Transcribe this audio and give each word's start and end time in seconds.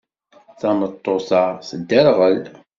Tameṭṭut-a 0.59 1.43
tedderɣel. 1.67 2.39